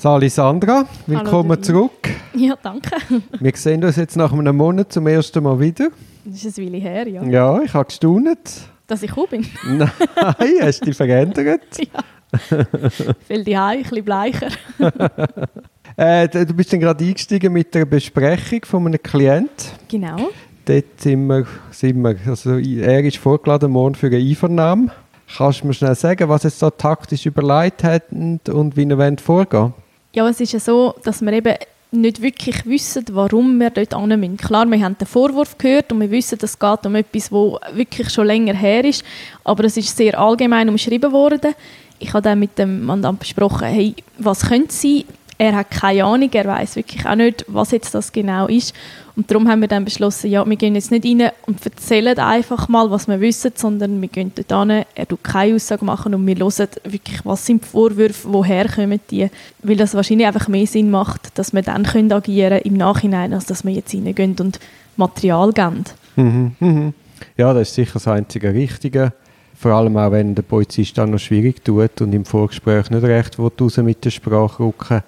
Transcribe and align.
Sali 0.00 0.30
Sandra, 0.30 0.86
willkommen 1.06 1.50
Hallo, 1.50 1.60
zurück. 1.60 2.08
Ja, 2.34 2.54
danke. 2.62 2.96
Wir 3.38 3.52
sehen 3.54 3.84
uns 3.84 3.96
jetzt 3.96 4.16
nach 4.16 4.32
einem 4.32 4.56
Monat 4.56 4.90
zum 4.90 5.06
ersten 5.06 5.42
Mal 5.42 5.60
wieder. 5.60 5.90
Das 6.24 6.42
ist 6.42 6.58
ein 6.58 6.64
Weile 6.64 6.78
her, 6.78 7.06
ja. 7.06 7.22
Ja, 7.22 7.60
ich 7.60 7.74
habe 7.74 7.84
gestaunt. 7.84 8.38
Dass 8.86 9.02
ich 9.02 9.10
gekommen 9.10 9.28
bin. 9.28 9.46
Nein, 9.76 10.54
hast 10.62 10.80
du 10.80 10.86
dich 10.86 10.96
verändert? 10.96 11.60
ja. 11.76 12.64
Viel 13.28 13.44
die 13.44 13.54
ein 13.54 13.82
bisschen 13.82 14.02
bleicher. 14.02 14.48
Äh, 15.98 16.28
du 16.28 16.54
bist 16.54 16.72
dann 16.72 16.80
gerade 16.80 17.04
eingestiegen 17.04 17.52
mit 17.52 17.74
der 17.74 17.84
Besprechung 17.84 18.64
von 18.64 18.86
einem 18.86 19.02
Klient. 19.02 19.74
Genau. 19.88 20.30
Dort 20.64 20.98
sind 20.98 21.26
wir, 21.26 21.46
sind 21.72 22.00
wir 22.00 22.16
also 22.26 22.56
er 22.56 23.04
ist 23.04 23.18
vorgeladen 23.18 23.70
morgen 23.70 23.96
für 23.96 24.06
eine 24.06 24.16
Einvernahme. 24.16 24.92
Kannst 25.36 25.60
du 25.60 25.66
mir 25.66 25.74
schnell 25.74 25.94
sagen, 25.94 26.26
was 26.30 26.44
jetzt 26.44 26.62
da 26.62 26.70
taktisch 26.70 27.26
überlegt 27.26 27.84
hat 27.84 28.10
und, 28.12 28.48
und 28.48 28.78
wie 28.78 28.88
er 28.88 29.18
vorgehen 29.18 29.74
Ja, 30.12 30.28
es 30.28 30.40
ist 30.40 30.52
ja 30.52 30.60
so, 30.60 30.94
dass 31.04 31.22
wir 31.22 31.32
eben 31.32 31.54
nicht 31.92 32.20
wirklich 32.20 32.64
wissen, 32.66 33.04
warum 33.12 33.58
wir 33.58 33.70
dort 33.70 33.94
hin 33.94 34.20
müssen. 34.20 34.36
Klar, 34.36 34.66
wir 34.66 34.82
haben 34.82 34.98
den 34.98 35.06
Vorwurf 35.06 35.56
gehört 35.58 35.92
und 35.92 36.00
wir 36.00 36.10
wissen, 36.10 36.38
es 36.40 36.58
geht 36.58 36.86
um 36.86 36.94
etwas, 36.96 37.30
das 37.30 37.76
wirklich 37.76 38.10
schon 38.10 38.26
länger 38.26 38.54
her 38.54 38.84
ist, 38.84 39.04
aber 39.44 39.64
es 39.64 39.76
ist 39.76 39.96
sehr 39.96 40.18
allgemein 40.18 40.68
umschrieben 40.68 41.12
worden. 41.12 41.54
Ich 41.98 42.12
habe 42.12 42.22
dann 42.22 42.38
mit 42.38 42.58
dem 42.58 42.84
Mandant 42.84 43.20
besprochen, 43.20 43.68
hey, 43.68 43.94
was 44.18 44.48
könnte 44.48 44.72
sein? 44.72 45.04
Er 45.40 45.56
hat 45.56 45.70
keine 45.70 46.04
Ahnung, 46.04 46.28
er 46.34 46.44
weiß 46.44 46.76
wirklich 46.76 47.06
auch 47.06 47.14
nicht, 47.14 47.46
was 47.48 47.70
jetzt 47.70 47.94
das 47.94 48.12
genau 48.12 48.46
ist. 48.46 48.74
Und 49.16 49.30
darum 49.30 49.48
haben 49.48 49.62
wir 49.62 49.68
dann 49.68 49.86
beschlossen, 49.86 50.30
ja, 50.30 50.46
wir 50.46 50.56
gehen 50.56 50.74
jetzt 50.74 50.90
nicht 50.90 51.06
rein 51.06 51.30
und 51.46 51.64
erzählen 51.64 52.18
einfach 52.18 52.68
mal, 52.68 52.90
was 52.90 53.08
wir 53.08 53.22
wissen, 53.22 53.52
sondern 53.54 54.02
wir 54.02 54.08
gehen 54.08 54.32
dort 54.34 54.68
hin, 54.68 54.84
er 54.94 55.08
tut 55.08 55.24
keine 55.24 55.54
Aussage 55.54 55.82
machen 55.82 56.14
und 56.14 56.26
wir 56.26 56.36
hören 56.36 56.68
wirklich, 56.84 57.24
was 57.24 57.46
sind 57.46 57.64
die 57.64 57.68
Vorwürfe, 57.68 58.30
woher 58.30 58.68
kommen 58.68 59.00
die, 59.10 59.30
weil 59.62 59.76
das 59.76 59.94
wahrscheinlich 59.94 60.26
einfach 60.26 60.46
mehr 60.48 60.66
Sinn 60.66 60.90
macht, 60.90 61.38
dass 61.38 61.54
wir 61.54 61.62
dann 61.62 61.84
können 61.84 62.12
agieren 62.12 62.60
im 62.60 62.74
Nachhinein, 62.74 63.32
als 63.32 63.46
dass 63.46 63.64
wir 63.64 63.72
jetzt 63.72 63.94
reingehen 63.94 64.36
und 64.38 64.60
Material 64.98 65.54
geben. 65.54 65.84
Mhm, 66.16 66.52
mhm. 66.60 66.94
Ja, 67.38 67.54
das 67.54 67.68
ist 67.68 67.76
sicher 67.76 67.94
das 67.94 68.08
einzige 68.08 68.52
Richtige. 68.52 69.14
Vor 69.60 69.72
allem 69.72 69.98
auch, 69.98 70.10
wenn 70.10 70.34
der 70.34 70.40
Polizist 70.40 70.96
dann 70.96 71.10
noch 71.10 71.18
schwierig 71.18 71.62
tut 71.62 72.00
und 72.00 72.14
im 72.14 72.24
Vorgespräch 72.24 72.88
nicht 72.88 73.02
recht 73.02 73.38
raus 73.38 73.76
mit 73.76 74.02
der 74.02 74.10
Sprache 74.10 74.62
rücken. 74.62 75.02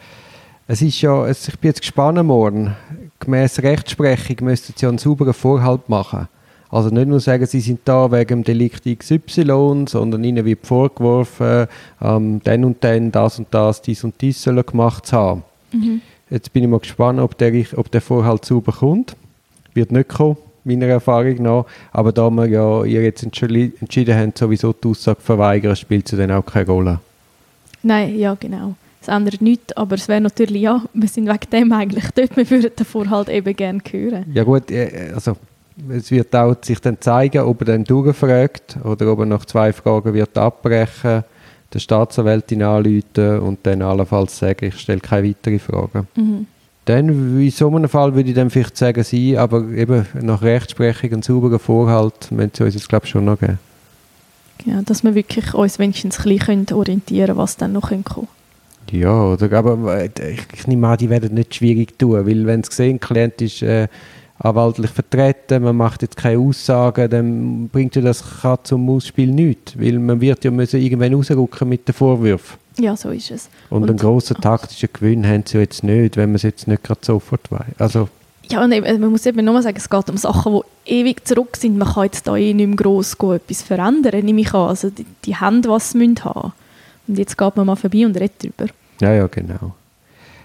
Es 0.69 0.83
ist 0.83 1.01
ja, 1.01 1.27
es, 1.27 1.49
ich 1.49 1.59
bin 1.59 1.71
jetzt 1.71 1.81
gespannt 1.81 2.23
morgen. 2.23 2.77
Gemäss 3.19 3.63
Rechtsprechung 3.63 4.37
müssten 4.43 4.75
sie 4.77 4.83
ja 4.83 4.91
einen 4.91 4.99
sauberen 4.99 5.33
Vorhalt 5.33 5.89
machen. 5.89 6.29
Also 6.69 6.91
nicht 6.91 7.09
nur 7.09 7.19
sagen, 7.19 7.47
sie 7.47 7.61
sind 7.61 7.81
da 7.87 8.13
wegen 8.13 8.43
dem 8.43 8.45
Delikt 8.45 8.85
XY, 8.85 9.87
sondern 9.89 10.23
ihnen 10.23 10.45
wird 10.45 10.67
vorgeworfen, 10.67 11.67
ähm, 12.03 12.43
dann 12.45 12.65
und 12.67 12.85
dann 12.85 13.11
das 13.11 13.39
und 13.39 13.49
das, 13.53 13.81
dies 13.81 14.05
und 14.05 14.21
dies 14.21 14.43
sollen 14.43 14.67
gemacht 14.67 15.15
haben. 15.15 15.45
Jetzt 16.29 16.53
bin 16.53 16.63
ich 16.65 16.69
mal 16.69 16.79
gespannt, 16.79 17.21
ob 17.21 17.39
der, 17.39 17.55
ob 17.77 17.91
der 17.91 18.03
Vorhalt 18.03 18.45
sauber 18.45 18.73
kommt. 18.73 19.17
Wird 19.73 19.93
nicht 19.93 20.11
kommen, 20.11 20.37
meiner 20.65 20.87
Erfahrung 20.87 21.43
nach. 21.43 21.65
Aber 21.93 22.13
da 22.13 22.31
wir 22.31 22.47
ja 22.47 22.85
ihr 22.85 23.03
jetzt 23.03 23.25
entschi- 23.25 23.73
entschieden 23.81 24.17
haben, 24.17 24.33
sowieso 24.35 24.73
die 24.73 24.89
Aussage 24.89 25.19
zu 25.19 25.25
verweigern, 25.25 25.77
spielt 25.77 26.09
sie 26.09 26.17
dann 26.17 26.31
auch 26.31 26.45
keine 26.45 26.67
Rolle. 26.67 27.01
Nein, 27.83 28.17
ja, 28.19 28.35
genau. 28.39 28.75
Es 29.01 29.09
ändert 29.09 29.43
nichts, 29.43 29.73
aber 29.77 29.97
es 29.97 30.07
wäre 30.07 30.21
natürlich, 30.21 30.63
ja, 30.63 30.81
wir 30.95 31.09
sind 31.09 31.27
wegen 31.27 31.51
dem 31.53 31.73
eigentlich 31.73 32.05
dort, 32.15 32.37
wir 32.37 32.49
würden 32.49 32.71
den 32.79 32.87
Vorhalt 32.87 33.29
eben 33.29 33.57
gerne 33.57 33.81
hören. 33.91 34.25
Ja 34.33 34.45
gut, 34.45 34.71
äh, 34.71 35.11
also 35.13 35.37
es 35.89 36.09
wird 36.13 36.33
auch 36.37 36.55
sich 36.63 36.79
dann 36.79 37.01
zeigen, 37.01 37.41
ob 37.43 37.63
er 37.63 37.65
dann 37.65 37.83
durchfragt 37.85 38.77
oder 38.85 39.11
ob 39.11 39.19
er 39.21 39.27
nach 39.27 39.45
zwei 39.45 39.73
Fragen 39.73 40.15
wird 40.15 40.39
abbrechen, 40.39 41.25
der 41.75 41.79
Staatsanwältin 41.81 42.63
anrufen 42.63 43.41
und 43.41 43.59
dann 43.65 43.83
allenfalls 43.83 44.39
sagen, 44.39 44.67
ich 44.67 44.79
stelle 44.79 45.01
keine 45.01 45.29
weiteren 45.31 45.59
Fragen. 45.59 46.07
Mhm. 46.15 46.47
Dann, 46.85 47.41
in 47.41 47.51
so 47.51 47.69
einem 47.69 47.89
Fall 47.89 48.15
würde 48.15 48.31
ich 48.31 48.35
dann 48.35 48.51
vielleicht 48.51 48.77
sagen, 48.77 49.05
sie, 49.05 49.39
aber 49.39 49.69
eben 49.69 50.07
nach 50.21 50.43
Rechtsprechung 50.43 51.13
einen 51.13 51.23
sauberen 51.23 51.61
Vorhalt 51.61 52.33
müssen 52.33 52.51
sie 52.55 52.65
uns 52.65 52.75
jetzt, 52.75 52.89
glaube 52.89 53.05
ich, 53.05 53.11
schon 53.11 53.25
noch 53.25 53.39
geben. 53.39 53.59
Ja, 54.65 54.83
dass 54.83 55.05
wir 55.05 55.15
wirklich 55.15 55.55
uns 55.55 55.79
wenigstens 55.79 56.25
ein 56.25 56.37
bisschen 56.37 56.67
orientieren 56.73 57.27
können, 57.27 57.39
was 57.39 57.57
dann 57.57 57.73
noch 57.73 57.89
kommen 57.89 58.05
könnte. 58.05 58.29
Ja, 58.91 59.25
oder, 59.25 59.53
aber 59.53 60.03
äh, 60.03 60.11
ich, 60.33 60.43
ich 60.53 60.67
nehme 60.67 60.89
an, 60.89 60.99
die 60.99 61.09
werden 61.09 61.35
nicht 61.35 61.55
schwierig 61.55 61.99
tun, 61.99 62.27
weil 62.27 62.47
wenn 62.47 62.63
sie 62.65 62.73
sehen, 62.73 62.99
der 62.99 63.09
Klient 63.09 63.41
ist 63.41 63.63
äh, 63.63 63.89
anwaltlich 64.39 64.91
vertreten, 64.91 65.63
man 65.63 65.77
macht 65.77 66.03
jetzt 66.03 66.17
keine 66.17 66.39
Aussagen, 66.39 67.09
dann 67.09 67.69
bringt 67.69 67.95
ja 67.95 68.03
das 68.03 68.23
Katz- 68.43 68.73
und 68.73 68.85
Maus-Spiel 68.85 69.31
nichts, 69.31 69.79
weil 69.79 69.99
man 69.99 70.21
wird 70.21 70.45
ja 70.45 70.51
müssen 70.51 70.81
irgendwann 70.81 71.15
rausrücken 71.15 71.69
mit 71.69 71.87
den 71.87 71.95
Vorwürfen. 71.95 72.59
Ja, 72.79 72.97
so 72.97 73.11
ist 73.11 73.31
es. 73.31 73.49
Und, 73.71 73.89
einen 73.89 73.97
grossen 73.99 74.37
taktischen 74.41 74.89
Gewinn 74.93 75.27
haben 75.27 75.45
sie 75.47 75.59
jetzt 75.59 75.83
nicht, 75.85 76.17
wenn 76.17 76.31
man 76.31 76.37
es 76.37 76.43
jetzt 76.43 76.69
nicht 76.69 76.83
gerade 76.83 77.01
sofort 77.03 77.51
weiß. 77.51 77.75
Also, 77.79 78.09
Ja, 78.51 78.65
und 78.65 78.73
eben, 78.73 79.01
man 79.01 79.11
muss 79.11 79.27
eben 79.27 79.45
nur 79.45 79.63
sagen, 79.63 79.77
es 79.77 79.89
geht 79.89 80.11
um 80.11 80.17
Sachen, 80.17 80.61
die 80.87 80.93
ewig 80.95 81.27
zurück 81.27 81.57
sind. 81.57 81.79
Man 81.79 81.89
kann 81.89 82.05
jetzt 82.05 82.27
da 82.27 82.37
eh 82.37 82.55
nicht 82.55 82.67
mehr 82.67 82.77
gross 82.77 83.15
etwas 83.15 83.63
verändern, 83.63 84.25
nehme 84.25 84.41
ich 84.41 84.53
an. 84.55 84.69
Also 84.69 84.91
die, 84.91 85.07
die 85.25 85.37
haben, 85.37 85.65
was 85.65 85.91
sie 85.91 86.15
haben. 86.25 86.53
Und 87.09 87.19
jetzt 87.19 87.37
geht 87.37 87.57
man 87.57 87.67
mal 87.67 87.77
vorbei 87.77 88.07
und 88.07 88.17
redet 88.17 88.43
drüber. 88.43 88.67
ja, 89.01 89.13
ja, 89.13 89.27
genau. 89.27 89.75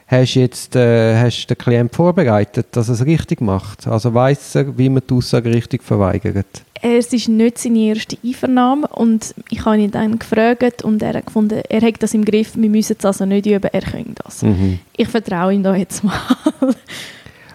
Hast 0.07 0.35
du 0.35 0.39
jetzt 0.39 0.73
äh, 0.77 1.19
hast 1.19 1.47
den 1.47 1.57
Klient 1.57 1.93
vorbereitet, 1.93 2.67
dass 2.71 2.87
er 2.87 2.93
es 2.93 3.05
richtig 3.05 3.41
macht? 3.41 3.87
Also 3.87 4.13
weiss 4.13 4.55
er, 4.55 4.77
wie 4.77 4.87
man 4.87 5.03
die 5.07 5.13
Aussage 5.13 5.53
richtig 5.53 5.83
verweigert? 5.83 6.45
Es 6.81 7.11
ist 7.11 7.27
nicht 7.27 7.57
seine 7.57 7.79
erste 7.79 8.17
Einvernahme 8.23 8.87
und 8.87 9.35
ich 9.49 9.65
habe 9.65 9.79
ihn 9.79 9.91
dann 9.91 10.17
gefragt 10.17 10.83
und 10.83 11.01
er 11.01 11.15
hat 11.15 11.25
gefunden, 11.25 11.61
er 11.67 11.81
hat 11.81 12.01
das 12.01 12.13
im 12.13 12.23
Griff, 12.23 12.55
wir 12.55 12.69
müssen 12.69 12.95
es 12.97 13.03
also 13.03 13.25
nicht 13.25 13.47
üben, 13.47 13.69
er 13.69 13.81
kann 13.81 14.15
das. 14.23 14.43
Mhm. 14.43 14.79
Ich 14.95 15.09
vertraue 15.09 15.53
ihm 15.53 15.63
da 15.63 15.75
jetzt 15.75 16.03
mal. 16.03 16.19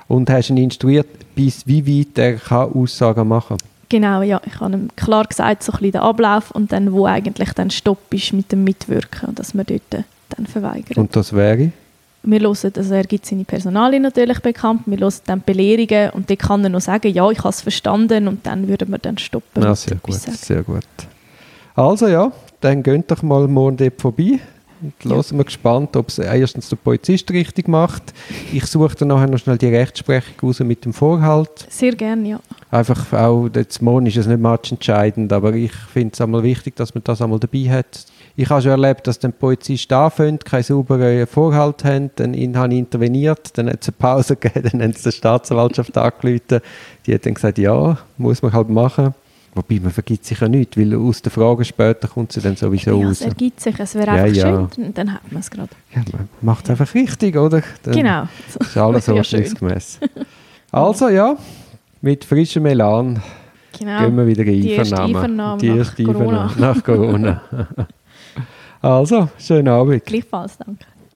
Und 0.08 0.28
hast 0.28 0.50
ihn 0.50 0.58
instruiert, 0.58 1.06
bis 1.34 1.66
wie 1.66 1.86
weit 1.86 2.18
er 2.18 2.34
kann 2.34 2.70
Aussagen 2.72 3.26
machen 3.26 3.56
genau, 3.88 4.22
ja, 4.22 4.40
ich 4.46 4.58
habe 4.58 4.74
ihm 4.74 4.88
klar 4.96 5.24
gesagt, 5.24 5.62
so 5.62 5.72
ein 5.72 5.78
bisschen 5.78 5.92
den 5.92 6.00
Ablauf 6.00 6.50
und 6.50 6.72
dann, 6.72 6.92
wo 6.92 7.06
eigentlich 7.06 7.52
dann 7.52 7.70
Stopp 7.70 8.12
ist 8.12 8.32
mit 8.32 8.50
dem 8.50 8.64
Mitwirken 8.64 9.28
und 9.28 9.38
dass 9.38 9.54
wir 9.54 9.64
dort 9.64 10.04
dann 10.30 10.46
verweigern. 10.46 10.96
Und 10.96 11.14
das 11.14 11.32
wäre? 11.34 11.72
Wir 12.24 12.40
hören, 12.40 12.72
also 12.76 12.94
er 12.94 13.04
gibt 13.04 13.26
seine 13.26 13.44
Personalien 13.44 14.02
natürlich 14.02 14.38
bekannt, 14.40 14.82
wir 14.86 14.98
hören 14.98 15.12
dann 15.26 15.40
Belehrungen 15.40 16.10
und 16.10 16.30
dann 16.30 16.38
kann 16.38 16.62
er 16.62 16.70
noch 16.70 16.80
sagen, 16.80 17.12
ja, 17.12 17.28
ich 17.30 17.38
habe 17.38 17.48
es 17.48 17.60
verstanden 17.62 18.28
und 18.28 18.46
dann 18.46 18.68
würden 18.68 18.90
wir 18.90 18.98
dann 18.98 19.18
stoppen. 19.18 19.62
Ja, 19.62 19.74
sehr 19.74 19.96
gut, 19.96 20.14
sagen. 20.14 20.36
sehr 20.36 20.62
gut. 20.62 20.84
Also 21.74 22.06
ja, 22.06 22.30
dann 22.60 22.82
geht 22.82 23.10
doch 23.10 23.22
mal 23.22 23.48
morgen 23.48 23.76
dort 23.76 24.00
vorbei. 24.00 24.38
Und 24.82 24.92
Ja. 25.04 25.10
hören 25.16 25.38
wir 25.38 25.44
gespannt, 25.44 25.96
ob 25.96 26.08
es 26.08 26.18
erstens 26.18 26.68
der 26.68 26.76
Polizist 26.76 27.30
richtig 27.30 27.68
macht. 27.68 28.02
Ich 28.52 28.66
suche 28.66 28.96
dann 28.96 29.08
nachher 29.08 29.28
noch 29.28 29.38
schnell 29.38 29.56
die 29.56 29.68
Rechtsprechung 29.68 30.34
raus 30.42 30.58
mit 30.60 30.84
dem 30.84 30.92
Vorhalt. 30.92 31.66
Sehr 31.68 31.94
gerne, 31.94 32.28
ja. 32.28 32.40
Einfach 32.70 33.12
auch, 33.12 33.48
jetzt 33.54 33.80
morgen 33.80 34.06
ist 34.06 34.16
es 34.16 34.26
nicht 34.26 34.40
matchentscheidend, 34.40 35.32
aber 35.32 35.54
ich 35.54 35.72
finde 35.72 36.10
es 36.14 36.20
einmal 36.20 36.42
wichtig, 36.42 36.74
dass 36.74 36.94
man 36.94 37.04
das 37.04 37.22
einmal 37.22 37.38
dabei 37.38 37.70
hat. 37.70 38.06
Ich 38.34 38.48
habe 38.48 38.62
schon 38.62 38.70
erlebt, 38.70 39.06
dass 39.06 39.18
dann 39.18 39.32
die 39.32 39.36
Polizisten 39.38 39.92
anfangen, 39.94 40.38
keinen 40.38 40.62
sauberen 40.62 41.26
Vorhalt 41.26 41.84
haben, 41.84 42.10
dann 42.16 42.34
habe 42.56 42.72
ich 42.72 42.78
interveniert, 42.78 43.56
dann 43.58 43.68
hat 43.68 43.82
es 43.82 43.88
eine 43.88 43.96
Pause 43.98 44.36
gegeben, 44.40 44.68
dann 44.72 44.82
haben 44.82 44.92
sie 44.94 45.10
die 45.10 45.16
Staatsanwaltschaft 45.16 45.96
angerufen. 45.98 46.60
Die 47.06 47.14
hat 47.14 47.26
dann 47.26 47.34
gesagt, 47.34 47.58
ja, 47.58 47.98
muss 48.16 48.40
man 48.42 48.52
halt 48.52 48.70
machen. 48.70 49.14
Wobei, 49.54 49.80
man 49.80 49.90
vergibt 49.92 50.24
sich 50.24 50.40
ja 50.40 50.48
nicht, 50.48 50.78
weil 50.78 50.94
aus 50.96 51.20
den 51.20 51.30
Fragen 51.30 51.62
später 51.66 52.08
kommt 52.08 52.32
sie 52.32 52.40
dann 52.40 52.56
sowieso 52.56 52.98
ja 52.98 53.06
raus. 53.06 53.20
es 53.20 53.26
ergibt 53.26 53.60
sich, 53.60 53.78
es 53.78 53.94
wäre 53.94 54.06
Ja, 54.06 54.12
einfach 54.24 54.34
ja. 54.36 54.68
schön, 54.74 54.94
dann- 54.94 55.12
hat 55.12 55.30
man 55.30 55.40
es 55.40 55.50
gerade. 55.50 55.68
Ja, 55.94 56.00
man 56.10 56.26
macht 56.40 56.64
es 56.64 56.70
einfach 56.70 56.94
richtig, 56.94 57.36
oder? 57.36 57.62
Dann 57.82 57.94
Genau. 57.94 58.22
Ist 58.58 58.76
alles 58.78 59.08
ordnungsgemäß. 59.10 59.98
Also 60.70 61.10
ja, 61.10 61.36
mit 62.00 62.24
frischem 62.24 62.64
Elan 62.64 63.20
genau. 63.78 63.98
gehen 64.06 64.16
wir 64.16 64.26
wieder 64.26 64.42
in 64.44 64.62
Die 64.62 64.70
erste 64.70 64.98
Einvernahme. 65.02 65.60
Die 65.60 65.68
nach 65.68 65.76
erste 65.76 66.02
Corona. 66.02 66.42
Einvernahme 66.44 66.74
nach 66.74 66.82
Corona. 66.82 67.42
Also, 68.82 69.28
schönen 69.38 69.68
Abend. 69.68 70.04
Gleichfalls, 70.04 70.58
danke. 70.58 70.84